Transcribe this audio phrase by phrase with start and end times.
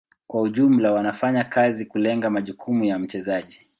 [0.27, 3.61] Kwa ujumla wanafanya kazi kulenga majukumu ya mchezaji.